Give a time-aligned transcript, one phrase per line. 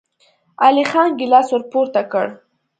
[0.65, 2.27] علی خان ګيلاس ور پورته کړ.